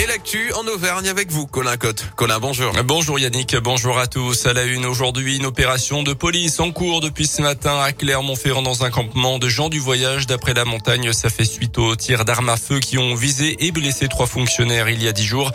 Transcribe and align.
Et 0.00 0.06
l'actu 0.06 0.52
en 0.52 0.64
Auvergne 0.68 1.08
avec 1.08 1.32
vous, 1.32 1.48
Colin 1.48 1.76
Cotte. 1.76 2.06
Colin, 2.14 2.38
bonjour. 2.38 2.72
Bonjour 2.84 3.18
Yannick, 3.18 3.56
bonjour 3.56 3.98
à 3.98 4.06
tous. 4.06 4.46
À 4.46 4.52
la 4.52 4.62
une 4.62 4.86
aujourd'hui, 4.86 5.38
une 5.38 5.46
opération 5.46 6.04
de 6.04 6.12
police 6.12 6.60
en 6.60 6.70
cours 6.70 7.00
depuis 7.00 7.26
ce 7.26 7.42
matin 7.42 7.80
à 7.80 7.90
Clermont-Ferrand 7.90 8.62
dans 8.62 8.84
un 8.84 8.90
campement 8.90 9.40
de 9.40 9.48
gens 9.48 9.68
du 9.68 9.80
voyage. 9.80 10.28
D'après 10.28 10.54
la 10.54 10.64
montagne, 10.64 11.12
ça 11.12 11.30
fait 11.30 11.44
suite 11.44 11.78
aux 11.78 11.96
tirs 11.96 12.24
d'armes 12.24 12.48
à 12.48 12.56
feu 12.56 12.78
qui 12.78 12.96
ont 12.96 13.16
visé 13.16 13.56
et 13.66 13.72
blessé 13.72 14.06
trois 14.06 14.28
fonctionnaires 14.28 14.88
il 14.88 15.02
y 15.02 15.08
a 15.08 15.12
dix 15.12 15.24
jours. 15.24 15.50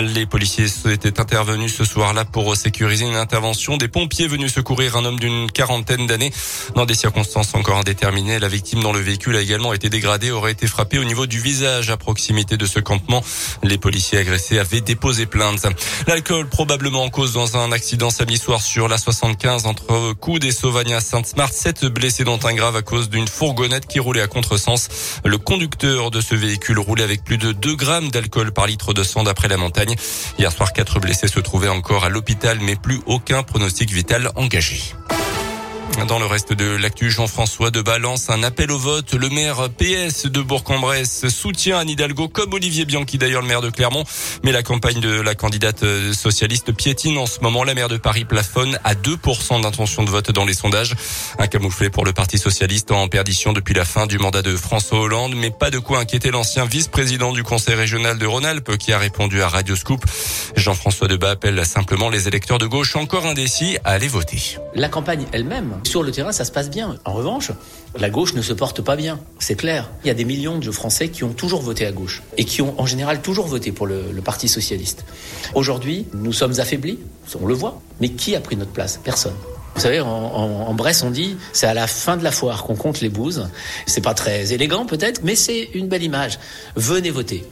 Les 0.00 0.26
policiers 0.26 0.66
étaient 0.88 1.18
intervenus 1.18 1.74
ce 1.74 1.84
soir-là 1.84 2.24
pour 2.24 2.54
sécuriser 2.54 3.04
une 3.04 3.16
intervention 3.16 3.78
des 3.78 3.88
pompiers 3.88 4.28
venus 4.28 4.54
secourir 4.54 4.96
un 4.96 5.04
homme 5.06 5.18
d'une 5.18 5.50
quarantaine 5.50 6.06
d'années. 6.06 6.32
Dans 6.76 6.86
des 6.86 6.94
circonstances 6.94 7.52
encore 7.56 7.78
indéterminées, 7.78 8.38
la 8.38 8.48
victime 8.48 8.80
dont 8.80 8.92
le 8.92 9.00
véhicule 9.00 9.34
a 9.34 9.40
également 9.40 9.72
été 9.72 9.90
dégradé 9.90 10.30
aurait 10.30 10.52
été 10.52 10.68
frappée 10.68 11.00
au 11.00 11.04
niveau 11.04 11.26
du 11.26 11.40
visage 11.40 11.90
à 11.90 11.96
proximité 11.96 12.56
de 12.56 12.66
ce 12.66 12.78
campement. 12.78 13.24
Policiers 13.88 14.18
agressés 14.18 14.58
avaient 14.58 14.82
déposé 14.82 15.24
plainte. 15.24 15.66
L'alcool 16.06 16.46
probablement 16.46 17.04
en 17.04 17.08
cause 17.08 17.32
dans 17.32 17.56
un 17.56 17.72
accident 17.72 18.10
samedi 18.10 18.36
soir 18.36 18.60
sur 18.60 18.86
la 18.86 18.98
75 18.98 19.64
entre 19.64 20.12
Coude 20.12 20.44
et 20.44 20.50
Sauvagna 20.50 21.00
Sainte-Smart. 21.00 21.50
Sept 21.50 21.86
blessés 21.86 22.24
dont 22.24 22.38
un 22.44 22.52
grave 22.52 22.76
à 22.76 22.82
cause 22.82 23.08
d'une 23.08 23.26
fourgonnette 23.26 23.86
qui 23.86 23.98
roulait 23.98 24.20
à 24.20 24.26
contresens. 24.26 24.90
Le 25.24 25.38
conducteur 25.38 26.10
de 26.10 26.20
ce 26.20 26.34
véhicule 26.34 26.78
roulait 26.78 27.02
avec 27.02 27.24
plus 27.24 27.38
de 27.38 27.52
2 27.52 27.76
grammes 27.76 28.10
d'alcool 28.10 28.52
par 28.52 28.66
litre 28.66 28.92
de 28.92 29.02
sang 29.02 29.22
d'après 29.22 29.48
la 29.48 29.56
montagne. 29.56 29.96
Hier 30.38 30.52
soir, 30.52 30.74
quatre 30.74 31.00
blessés 31.00 31.28
se 31.28 31.40
trouvaient 31.40 31.68
encore 31.68 32.04
à 32.04 32.10
l'hôpital, 32.10 32.58
mais 32.60 32.76
plus 32.76 33.00
aucun 33.06 33.42
pronostic 33.42 33.90
vital 33.90 34.30
engagé. 34.36 34.82
Dans 36.06 36.18
le 36.18 36.26
reste 36.26 36.52
de 36.52 36.76
l'actu, 36.76 37.10
Jean-François 37.10 37.70
de 37.70 37.82
Balance, 37.82 38.30
un 38.30 38.42
appel 38.42 38.70
au 38.70 38.78
vote. 38.78 39.14
Le 39.14 39.28
maire 39.30 39.68
PS 39.70 40.26
de 40.26 40.40
Bourg-en-Bresse 40.40 41.28
soutient 41.28 41.78
Anne 41.78 41.90
Hidalgo 41.90 42.28
comme 42.28 42.52
Olivier 42.52 42.84
Bianchi, 42.84 43.18
d'ailleurs 43.18 43.42
le 43.42 43.48
maire 43.48 43.60
de 43.60 43.70
Clermont. 43.70 44.04
Mais 44.44 44.52
la 44.52 44.62
campagne 44.62 45.00
de 45.00 45.20
la 45.20 45.34
candidate 45.34 45.84
socialiste 46.12 46.72
piétine 46.72 47.18
en 47.18 47.26
ce 47.26 47.40
moment. 47.40 47.64
La 47.64 47.74
maire 47.74 47.88
de 47.88 47.96
Paris 47.96 48.24
plafonne 48.24 48.78
à 48.84 48.94
2% 48.94 49.60
d'intention 49.62 50.04
de 50.04 50.10
vote 50.10 50.30
dans 50.30 50.44
les 50.44 50.54
sondages. 50.54 50.94
Un 51.38 51.46
camouflet 51.46 51.90
pour 51.90 52.04
le 52.04 52.12
Parti 52.12 52.38
socialiste 52.38 52.92
en 52.92 53.08
perdition 53.08 53.52
depuis 53.52 53.74
la 53.74 53.84
fin 53.84 54.06
du 54.06 54.18
mandat 54.18 54.42
de 54.42 54.56
François 54.56 55.00
Hollande. 55.00 55.34
Mais 55.34 55.50
pas 55.50 55.70
de 55.70 55.78
quoi 55.78 55.98
inquiéter 55.98 56.30
l'ancien 56.30 56.64
vice-président 56.64 57.32
du 57.32 57.42
conseil 57.42 57.74
régional 57.74 58.18
de 58.18 58.26
Rhône-Alpes 58.26 58.76
qui 58.76 58.92
a 58.92 58.98
répondu 58.98 59.42
à 59.42 59.48
Radio 59.48 59.74
Scoop. 59.74 60.04
Jean-François 60.54 61.08
Debat 61.08 61.30
appelle 61.30 61.66
simplement 61.66 62.08
les 62.08 62.28
électeurs 62.28 62.58
de 62.58 62.66
gauche 62.66 62.94
encore 62.94 63.26
indécis 63.26 63.78
à 63.84 63.90
aller 63.92 64.08
voter. 64.08 64.58
La 64.74 64.88
campagne 64.88 65.26
elle-même 65.32 65.77
sur 65.84 66.02
le 66.02 66.10
terrain, 66.10 66.32
ça 66.32 66.44
se 66.44 66.52
passe 66.52 66.70
bien. 66.70 66.96
En 67.04 67.12
revanche, 67.12 67.50
la 67.98 68.10
gauche 68.10 68.34
ne 68.34 68.42
se 68.42 68.52
porte 68.52 68.82
pas 68.82 68.96
bien. 68.96 69.18
C'est 69.38 69.54
clair. 69.54 69.90
Il 70.04 70.08
y 70.08 70.10
a 70.10 70.14
des 70.14 70.24
millions 70.24 70.58
de 70.58 70.70
Français 70.70 71.08
qui 71.08 71.24
ont 71.24 71.32
toujours 71.32 71.62
voté 71.62 71.86
à 71.86 71.92
gauche 71.92 72.22
et 72.36 72.44
qui 72.44 72.62
ont 72.62 72.74
en 72.80 72.86
général 72.86 73.22
toujours 73.22 73.46
voté 73.46 73.72
pour 73.72 73.86
le, 73.86 74.02
Parti 74.24 74.48
socialiste. 74.48 75.04
Aujourd'hui, 75.54 76.06
nous 76.12 76.34
sommes 76.34 76.60
affaiblis, 76.60 76.98
on 77.40 77.46
le 77.46 77.54
voit. 77.54 77.80
Mais 78.00 78.10
qui 78.10 78.36
a 78.36 78.40
pris 78.40 78.56
notre 78.56 78.72
place? 78.72 79.00
Personne. 79.02 79.32
Vous 79.74 79.80
savez, 79.80 80.00
en, 80.00 80.06
en, 80.06 80.68
en, 80.68 80.74
Bresse, 80.74 81.02
on 81.02 81.10
dit 81.10 81.36
c'est 81.52 81.66
à 81.66 81.72
la 81.72 81.86
fin 81.86 82.16
de 82.16 82.24
la 82.24 82.32
foire 82.32 82.64
qu'on 82.64 82.76
compte 82.76 83.00
les 83.00 83.08
bouses. 83.08 83.48
C'est 83.86 84.02
pas 84.02 84.12
très 84.12 84.52
élégant 84.52 84.84
peut-être, 84.84 85.22
mais 85.24 85.34
c'est 85.34 85.70
une 85.72 85.88
belle 85.88 86.02
image. 86.02 86.38
Venez 86.76 87.10
voter. 87.10 87.44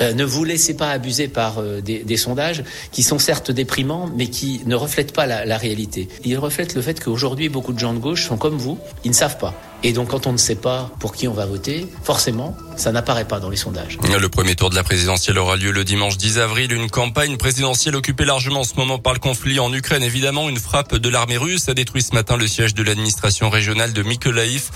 Euh, 0.00 0.12
ne 0.12 0.24
vous 0.24 0.44
laissez 0.44 0.74
pas 0.74 0.90
abuser 0.90 1.28
par 1.28 1.58
euh, 1.58 1.80
des, 1.80 2.02
des, 2.02 2.16
sondages 2.16 2.64
qui 2.90 3.02
sont 3.02 3.18
certes 3.18 3.50
déprimants, 3.50 4.10
mais 4.16 4.26
qui 4.26 4.62
ne 4.66 4.74
reflètent 4.74 5.12
pas 5.12 5.26
la, 5.26 5.44
la 5.44 5.56
réalité. 5.56 6.08
Ils 6.24 6.38
reflètent 6.38 6.74
le 6.74 6.82
fait 6.82 7.02
qu'aujourd'hui, 7.02 7.48
beaucoup 7.48 7.72
de 7.72 7.78
gens 7.78 7.94
de 7.94 7.98
gauche 7.98 8.26
sont 8.26 8.36
comme 8.36 8.56
vous, 8.56 8.78
ils 9.04 9.10
ne 9.10 9.14
savent 9.14 9.38
pas. 9.38 9.54
Et 9.84 9.92
donc, 9.92 10.08
quand 10.08 10.26
on 10.26 10.32
ne 10.32 10.38
sait 10.38 10.54
pas 10.56 10.90
pour 10.98 11.14
qui 11.14 11.28
on 11.28 11.32
va 11.32 11.46
voter, 11.46 11.86
forcément, 12.02 12.56
ça 12.76 12.92
n'apparaît 12.92 13.26
pas 13.26 13.40
dans 13.40 13.50
les 13.50 13.56
sondages. 13.56 13.98
Le 14.02 14.28
premier 14.28 14.54
tour 14.54 14.70
de 14.70 14.74
la 14.74 14.82
présidentielle 14.82 15.38
aura 15.38 15.56
lieu 15.56 15.70
le 15.70 15.84
dimanche 15.84 16.16
10 16.16 16.38
avril. 16.38 16.72
Une 16.72 16.90
campagne 16.90 17.36
présidentielle 17.36 17.96
occupée 17.96 18.24
largement 18.24 18.60
en 18.60 18.64
ce 18.64 18.74
moment 18.74 18.98
par 18.98 19.12
le 19.12 19.18
conflit 19.18 19.60
en 19.60 19.72
Ukraine. 19.72 20.02
Évidemment, 20.02 20.48
une 20.48 20.58
frappe 20.58 20.94
de 20.96 21.08
l'armée 21.08 21.36
russe 21.36 21.68
a 21.68 21.74
détruit 21.74 22.02
ce 22.02 22.14
matin 22.14 22.36
le 22.36 22.46
siège 22.46 22.74
de 22.74 22.82
l'administration 22.82 23.50
régionale 23.50 23.92
de 23.92 24.02
Mykolaïv, 24.02 24.70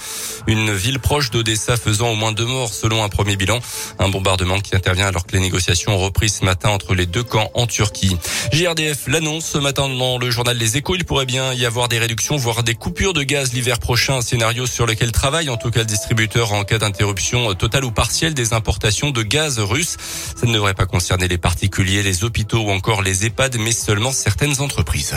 une 0.47 0.73
ville 0.73 0.99
proche 0.99 1.31
d'Odessa 1.31 1.77
faisant 1.77 2.11
au 2.11 2.15
moins 2.15 2.33
deux 2.33 2.47
morts 2.47 2.73
selon 2.73 3.03
un 3.03 3.09
premier 3.09 3.37
bilan. 3.37 3.61
Un 3.99 4.09
bombardement 4.09 4.61
qui 4.61 4.77
intervient 4.77 5.07
alors 5.07 5.27
que 5.27 5.33
les 5.33 5.41
négociations 5.41 5.93
ont 5.93 5.99
repris 5.99 6.29
ce 6.29 6.45
matin 6.45 6.71
entre 6.71 6.95
les 6.95 7.07
deux 7.07 7.25
camps 7.25 7.51
en 7.55 7.67
Turquie. 7.67 8.17
JRDF 8.53 9.09
l'annonce 9.09 9.47
ce 9.47 9.59
matin 9.59 9.89
dans 9.89 10.19
le 10.19 10.31
journal 10.31 10.57
Les 10.57 10.77
Échos. 10.77 10.95
Il 10.95 11.05
pourrait 11.05 11.27
bien 11.27 11.53
y 11.53 11.67
avoir 11.67 11.89
des 11.89 11.99
réductions, 11.99 12.37
voire 12.37 12.63
des 12.63 12.75
coupures 12.75 13.13
de 13.13 13.23
gaz 13.23 13.53
l'hiver 13.53 13.79
prochain. 13.79 14.17
Un 14.19 14.23
scénario 14.23 14.67
sur 14.67 14.87
lequel 14.87 15.13
travaille 15.13 15.51
en 15.51 15.57
tout 15.57 15.71
cas 15.71 15.81
le 15.81 15.87
distributeur 15.87 16.53
en 16.53 16.65
cas 16.65 16.79
d'interruption 16.79 17.55
totale 17.55 17.85
partielle 17.91 18.35
des 18.35 18.53
importations 18.53 19.11
de 19.11 19.23
gaz 19.23 19.59
russe. 19.59 19.97
Ça 20.37 20.47
ne 20.47 20.53
devrait 20.53 20.75
pas 20.75 20.87
concerner 20.87 21.29
les 21.29 21.39
particuliers, 21.39 22.03
les 22.03 22.25
hôpitaux 22.25 22.61
ou 22.61 22.71
encore 22.71 23.03
les 23.03 23.27
EHPAD, 23.27 23.57
mais 23.59 23.73
seulement 23.73 24.13
certaines 24.13 24.61
entreprises. 24.61 25.15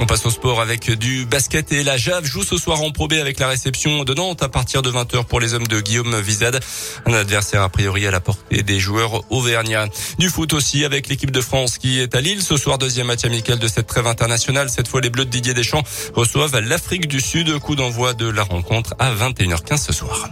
On 0.00 0.06
passe 0.06 0.24
au 0.26 0.30
sport 0.30 0.60
avec 0.60 0.90
du 0.92 1.24
basket 1.24 1.72
et 1.72 1.82
la 1.82 1.96
Jave 1.96 2.24
joue 2.24 2.44
ce 2.44 2.56
soir 2.56 2.80
en 2.82 2.92
probé 2.92 3.20
avec 3.20 3.40
la 3.40 3.48
réception 3.48 4.04
de 4.04 4.14
Nantes 4.14 4.42
à 4.44 4.48
partir 4.48 4.80
de 4.80 4.90
20h 4.92 5.24
pour 5.24 5.40
les 5.40 5.54
hommes 5.54 5.66
de 5.66 5.80
Guillaume 5.80 6.20
Vizade. 6.20 6.60
Un 7.04 7.14
adversaire 7.14 7.62
a 7.62 7.68
priori 7.68 8.06
à 8.06 8.12
la 8.12 8.20
portée 8.20 8.62
des 8.62 8.78
joueurs 8.78 9.24
auvergnats. 9.30 9.88
Du 10.18 10.28
foot 10.28 10.52
aussi 10.52 10.84
avec 10.84 11.08
l'équipe 11.08 11.32
de 11.32 11.40
France 11.40 11.78
qui 11.78 11.98
est 11.98 12.14
à 12.14 12.20
Lille 12.20 12.42
ce 12.42 12.56
soir 12.56 12.78
deuxième 12.78 13.08
match 13.08 13.24
amical 13.24 13.58
de 13.58 13.66
cette 13.66 13.88
trêve 13.88 14.06
internationale. 14.06 14.70
Cette 14.70 14.86
fois 14.86 15.00
les 15.00 15.10
Bleus 15.10 15.24
de 15.24 15.30
Didier 15.30 15.54
Deschamps 15.54 15.82
reçoivent 16.14 16.60
l'Afrique 16.60 17.08
du 17.08 17.20
Sud. 17.20 17.58
Coup 17.58 17.74
d'envoi 17.74 18.14
de 18.14 18.28
la 18.28 18.44
rencontre 18.44 18.94
à 19.00 19.12
21h15 19.12 19.78
ce 19.78 19.92
soir. 19.92 20.28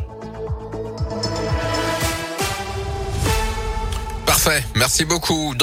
Merci 4.74 5.04
beaucoup. 5.04 5.54